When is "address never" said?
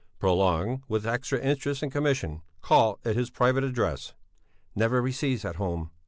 3.63-4.99